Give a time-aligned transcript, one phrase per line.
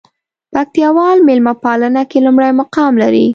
[0.53, 3.25] پکتياوال ميلمه پالنه کې لومړى مقام لري.